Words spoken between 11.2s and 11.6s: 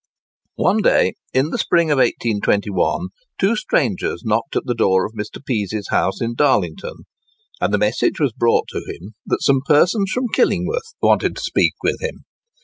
to